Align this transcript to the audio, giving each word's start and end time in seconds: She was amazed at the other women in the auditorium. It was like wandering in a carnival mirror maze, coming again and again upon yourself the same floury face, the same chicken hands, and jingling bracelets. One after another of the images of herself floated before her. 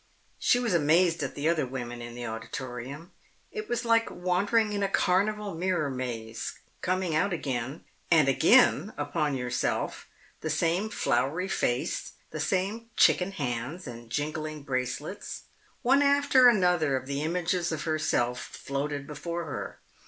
She 0.39 0.57
was 0.57 0.73
amazed 0.73 1.21
at 1.21 1.35
the 1.35 1.47
other 1.47 1.67
women 1.67 2.01
in 2.01 2.15
the 2.15 2.25
auditorium. 2.25 3.11
It 3.51 3.69
was 3.69 3.85
like 3.85 4.09
wandering 4.09 4.73
in 4.73 4.81
a 4.81 4.87
carnival 4.89 5.53
mirror 5.53 5.91
maze, 5.91 6.53
coming 6.81 7.15
again 7.15 7.83
and 8.09 8.27
again 8.27 8.93
upon 8.97 9.37
yourself 9.37 10.07
the 10.39 10.49
same 10.49 10.89
floury 10.89 11.47
face, 11.47 12.13
the 12.31 12.39
same 12.39 12.89
chicken 12.97 13.33
hands, 13.33 13.85
and 13.85 14.09
jingling 14.09 14.63
bracelets. 14.63 15.43
One 15.83 16.01
after 16.01 16.49
another 16.49 16.95
of 16.95 17.05
the 17.05 17.21
images 17.21 17.71
of 17.71 17.83
herself 17.83 18.39
floated 18.43 19.05
before 19.05 19.45
her. 19.45 19.77